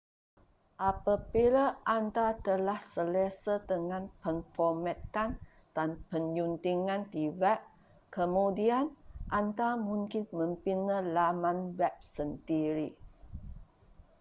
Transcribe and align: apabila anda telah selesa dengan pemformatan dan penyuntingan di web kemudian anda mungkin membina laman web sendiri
apabila 0.89 1.65
anda 1.97 2.27
telah 2.47 2.79
selesa 2.93 3.55
dengan 3.71 4.03
pemformatan 4.25 5.29
dan 5.77 5.89
penyuntingan 6.11 7.01
di 7.13 7.23
web 7.41 7.59
kemudian 8.15 8.85
anda 9.39 9.69
mungkin 9.89 10.23
membina 10.37 10.97
laman 11.15 11.57
web 11.79 11.93
sendiri 12.15 12.89